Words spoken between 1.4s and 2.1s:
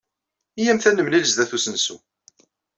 usensu.